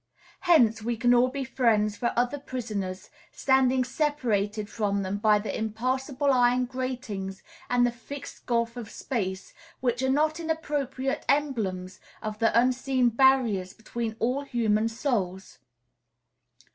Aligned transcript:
Hence, 0.49 0.81
we 0.81 0.97
can 0.97 1.13
all 1.13 1.27
be 1.27 1.43
friends 1.43 1.95
for 1.95 2.11
other 2.17 2.39
prisoners, 2.39 3.11
standing 3.31 3.83
separated 3.83 4.67
from 4.67 5.03
them 5.03 5.19
by 5.19 5.37
the 5.37 5.55
impassable 5.55 6.33
iron 6.33 6.65
gratings 6.65 7.43
and 7.69 7.85
the 7.85 7.91
fixed 7.91 8.47
gulf 8.47 8.75
of 8.75 8.89
space, 8.89 9.53
which 9.79 10.01
are 10.01 10.09
not 10.09 10.39
inappropriate 10.39 11.23
emblems 11.29 11.99
of 12.19 12.39
the 12.39 12.59
unseen 12.59 13.09
barriers 13.09 13.75
between 13.75 14.15
all 14.19 14.41
human 14.41 14.89
souls. 14.89 15.59